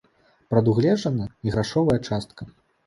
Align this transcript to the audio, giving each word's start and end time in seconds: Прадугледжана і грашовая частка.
Прадугледжана 0.53 1.29
і 1.49 1.57
грашовая 1.59 1.99
частка. 2.07 2.43